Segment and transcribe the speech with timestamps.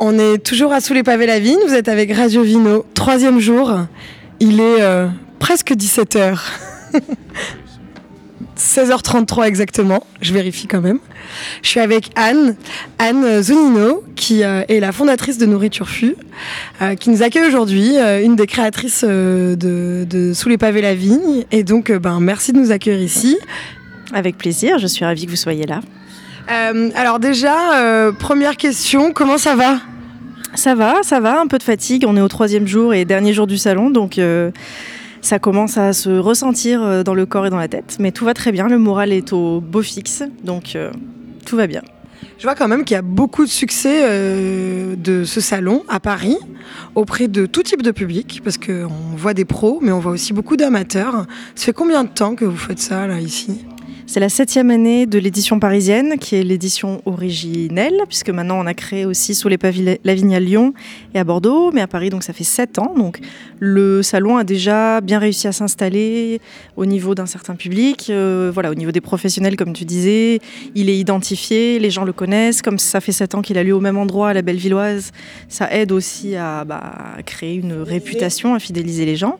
[0.00, 3.38] On est toujours à Sous les pavés la vigne, vous êtes avec Radio Vino, troisième
[3.38, 3.72] jour,
[4.40, 5.06] il est euh,
[5.38, 6.38] presque 17h.
[8.58, 10.98] 16h33 exactement, je vérifie quand même.
[11.62, 12.56] Je suis avec Anne,
[12.98, 16.16] Anne Zunino, qui euh, est la fondatrice de Nourriture Fu,
[16.82, 21.44] euh, qui nous accueille aujourd'hui, une des créatrices de, de, Sous les pavés la vigne.
[21.52, 23.38] Et donc, ben, merci de nous accueillir ici.
[24.12, 25.80] Avec plaisir, je suis ravie que vous soyez là.
[26.48, 29.80] Alors déjà, première question, comment ça va?
[30.54, 32.04] Ça va, ça va, un peu de fatigue.
[32.06, 34.52] On est au troisième jour et dernier jour du salon, donc euh,
[35.20, 37.96] ça commence à se ressentir euh, dans le corps et dans la tête.
[37.98, 40.92] Mais tout va très bien, le moral est au beau fixe, donc euh,
[41.44, 41.82] tout va bien.
[42.38, 44.02] Je vois quand même qu'il y a beaucoup de succès
[44.96, 46.36] de ce salon à Paris
[46.94, 50.32] auprès de tout type de public, parce qu'on voit des pros, mais on voit aussi
[50.32, 51.26] beaucoup d'amateurs.
[51.54, 53.64] Ça fait combien de temps que vous faites ça là ici?
[54.06, 58.74] C'est la septième année de l'édition parisienne, qui est l'édition originelle, puisque maintenant on a
[58.74, 60.74] créé aussi sous les pavillons la Vigne à Lyon
[61.14, 62.92] et à Bordeaux, mais à Paris, donc ça fait sept ans.
[62.96, 63.18] Donc
[63.60, 66.40] le salon a déjà bien réussi à s'installer
[66.76, 70.38] au niveau d'un certain public, euh, voilà, au niveau des professionnels, comme tu disais.
[70.74, 72.62] Il est identifié, les gens le connaissent.
[72.62, 75.12] Comme ça fait sept ans qu'il a lieu au même endroit, à la Bellevilloise,
[75.48, 76.92] ça aide aussi à bah,
[77.24, 79.38] créer une réputation, à fidéliser les gens.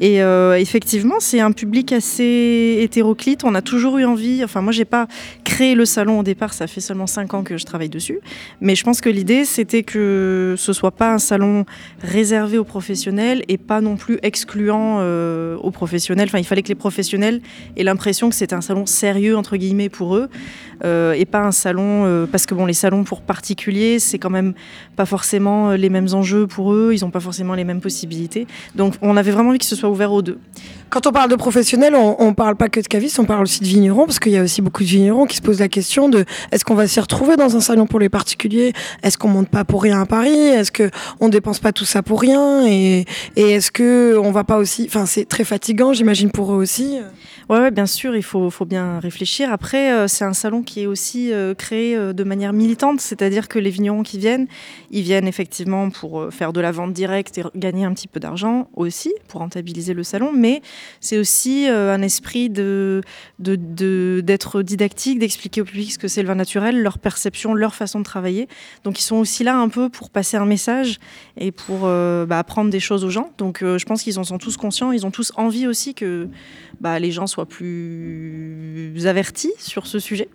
[0.00, 3.44] Et euh, effectivement, c'est un public assez hétéroclite.
[3.44, 4.42] On a toujours eu envie.
[4.44, 5.06] Enfin, moi, j'ai pas
[5.44, 6.52] créé le salon au départ.
[6.52, 8.20] Ça fait seulement cinq ans que je travaille dessus.
[8.60, 11.64] Mais je pense que l'idée, c'était que ce soit pas un salon
[12.02, 16.28] réservé aux professionnels et pas non plus excluant euh, aux professionnels.
[16.28, 17.40] Enfin, il fallait que les professionnels
[17.76, 20.28] aient l'impression que c'était un salon sérieux entre guillemets pour eux
[20.84, 24.54] euh, et pas un salon parce que bon, les salons pour particuliers, c'est quand même
[24.96, 26.90] pas forcément les mêmes enjeux pour eux.
[26.92, 28.46] Ils ont pas forcément les mêmes possibilités.
[28.74, 30.38] Donc, on avait vraiment envie que ce soit ouvert aux deux.
[30.90, 33.60] Quand on parle de professionnels, on ne parle pas que de cavistes, on parle aussi
[33.60, 36.08] de vignerons, parce qu'il y a aussi beaucoup de vignerons qui se posent la question
[36.08, 38.72] de est-ce qu'on va s'y retrouver dans un salon pour les particuliers?
[39.02, 40.30] Est-ce qu'on monte pas pour rien à Paris?
[40.30, 42.66] Est-ce qu'on dépense pas tout ça pour rien?
[42.66, 43.04] Et,
[43.36, 44.84] est-ce qu'on va pas aussi...
[44.86, 46.98] Enfin, c'est très fatigant, j'imagine, pour eux aussi.
[47.48, 49.52] Oui, bien sûr, il faut, faut bien réfléchir.
[49.52, 53.46] Après, euh, c'est un salon qui est aussi euh, créé euh, de manière militante, c'est-à-dire
[53.46, 54.48] que les vignerons qui viennent,
[54.90, 58.68] ils viennent effectivement pour faire de la vente directe et gagner un petit peu d'argent
[58.74, 60.60] aussi, pour rentabiliser le salon, mais
[61.00, 63.02] c'est aussi un esprit de,
[63.76, 67.98] d'être didactique, d'expliquer au public ce que c'est le vin naturel, leur perception, leur façon
[67.98, 68.48] de travailler.
[68.84, 70.98] Donc ils sont aussi là un peu pour passer un message
[71.36, 73.30] et pour bah, apprendre des choses aux gens.
[73.38, 76.28] Donc je pense qu'ils en sont tous conscients, ils ont tous envie aussi que
[76.80, 80.28] bah, les gens soient plus avertis sur ce sujet.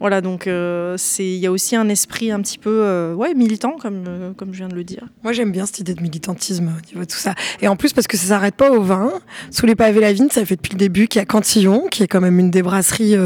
[0.00, 3.76] Voilà, donc euh, il y a aussi un esprit un petit peu euh, ouais, militant,
[3.80, 5.04] comme, euh, comme je viens de le dire.
[5.22, 7.34] Moi, j'aime bien cette idée de militantisme au niveau de tout ça.
[7.60, 9.12] Et en plus, parce que ça s'arrête pas au vin.
[9.50, 12.02] Sous les pavés la vigne, ça fait depuis le début qu'il y a Cantillon, qui
[12.02, 13.16] est quand même une des brasseries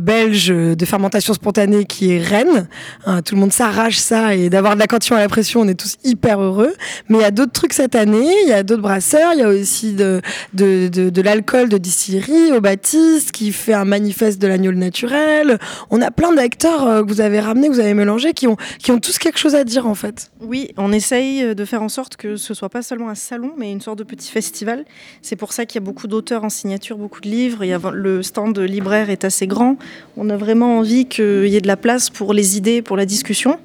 [0.00, 2.68] belges de fermentation spontanée qui est reine.
[3.06, 5.68] Hein, tout le monde s'arrache ça et d'avoir de la Cantillon à la pression, on
[5.68, 6.72] est tous hyper heureux.
[7.08, 9.42] Mais il y a d'autres trucs cette année, il y a d'autres brasseurs, il y
[9.42, 10.20] a aussi de,
[10.52, 15.58] de, de, de l'alcool de distillerie au Baptiste qui fait un manifeste de l'agneau naturel
[15.90, 18.56] on a plein d'acteurs euh, que vous avez ramenés, que vous avez mélangés, qui ont,
[18.78, 20.30] qui ont tous quelque chose à dire en fait.
[20.40, 23.52] Oui, on essaye euh, de faire en sorte que ce soit pas seulement un salon,
[23.56, 24.84] mais une sorte de petit festival.
[25.22, 27.64] C'est pour ça qu'il y a beaucoup d'auteurs en signature, beaucoup de livres.
[27.92, 29.76] Le stand libraire est assez grand.
[30.16, 33.06] On a vraiment envie qu'il y ait de la place pour les idées, pour la
[33.06, 33.58] discussion.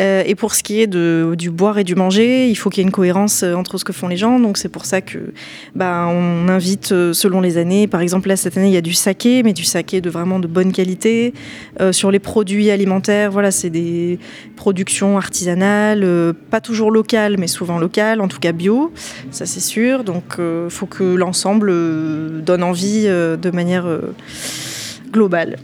[0.00, 2.84] Euh, et pour ce qui est du boire et du manger, il faut qu'il y
[2.84, 4.38] ait une cohérence entre ce que font les gens.
[4.38, 5.18] Donc c'est pour ça que
[5.74, 7.86] bah, on invite selon les années.
[7.86, 10.38] Par exemple, là cette année, il y a du saké, mais du saké de vraiment
[10.38, 11.34] de bonne qualité.
[11.80, 14.18] Euh, sur les produits alimentaires, voilà, c'est des
[14.56, 18.92] productions artisanales, euh, pas toujours locales, mais souvent locales, en tout cas bio,
[19.30, 20.04] ça c'est sûr.
[20.04, 21.72] Donc il euh, faut que l'ensemble
[22.42, 23.86] donne envie de manière
[25.12, 25.56] globale.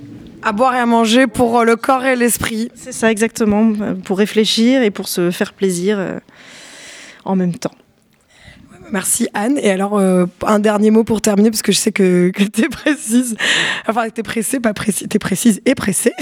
[0.42, 2.70] À boire et à manger pour le corps et l'esprit.
[2.74, 3.72] C'est ça exactement,
[4.04, 6.20] pour réfléchir et pour se faire plaisir
[7.24, 7.74] en même temps.
[8.92, 9.58] Merci Anne.
[9.62, 12.64] Et alors, euh, un dernier mot pour terminer, parce que je sais que, que tu
[12.64, 13.36] es précise.
[13.86, 15.06] Enfin, tu es pressée, pas précise.
[15.08, 16.12] Tu es précise et pressée.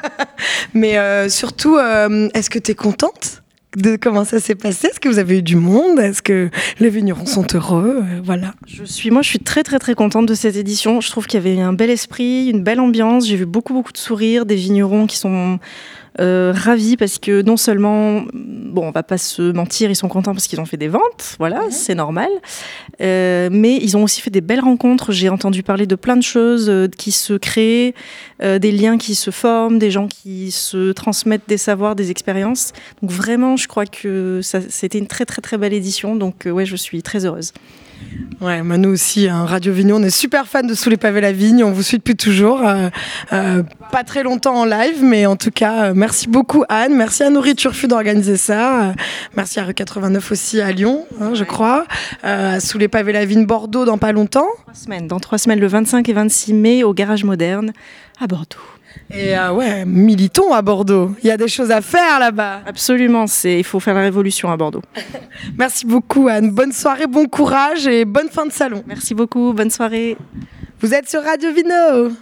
[0.74, 3.42] Mais euh, surtout, euh, est-ce que tu es contente?
[3.82, 4.88] De comment ça s'est passé?
[4.88, 5.98] Est-ce que vous avez eu du monde?
[5.98, 8.02] Est-ce que les vignerons sont heureux?
[8.22, 8.54] Voilà.
[8.66, 11.00] Je suis, moi, je suis très très très contente de cette édition.
[11.00, 13.26] Je trouve qu'il y avait un bel esprit, une belle ambiance.
[13.26, 15.58] J'ai vu beaucoup beaucoup de sourires, des vignerons qui sont
[16.20, 18.24] euh, ravie parce que non seulement
[18.68, 21.36] bon, on va pas se mentir, ils sont contents parce qu'ils ont fait des ventes,
[21.38, 22.28] voilà, c'est normal.
[23.00, 25.12] Euh, mais ils ont aussi fait des belles rencontres.
[25.12, 27.94] J'ai entendu parler de plein de choses euh, qui se créent,
[28.42, 32.72] euh, des liens qui se forment, des gens qui se transmettent des savoirs, des expériences.
[33.02, 36.16] Donc vraiment, je crois que ça, c'était une très très très belle édition.
[36.16, 37.52] Donc ouais, je suis très heureuse.
[38.40, 41.32] Ouais, Manu aussi, hein, Radio Vignon, on est super fan de Sous les pavés la
[41.32, 42.88] vigne, on vous suit depuis toujours, euh,
[43.32, 47.22] euh, pas très longtemps en live, mais en tout cas, euh, merci beaucoup Anne, merci
[47.22, 48.92] à Nourriture Fut d'organiser ça, euh,
[49.36, 51.86] merci à Rue 89 aussi à Lyon, hein, je crois,
[52.24, 54.46] euh, Sous les pavés la vigne Bordeaux dans pas longtemps.
[54.62, 57.72] Trois semaines, dans trois semaines, le 25 et 26 mai, au Garage Moderne
[58.20, 58.58] à Bordeaux.
[59.10, 62.60] Et euh, ouais, militons à Bordeaux, il y a des choses à faire là-bas.
[62.66, 64.82] Absolument, c'est, il faut faire la révolution à Bordeaux.
[65.58, 68.82] Merci beaucoup Anne, bonne soirée, bon courage et bonne fin de salon.
[68.86, 70.16] Merci beaucoup, bonne soirée.
[70.80, 72.12] Vous êtes sur Radio Vino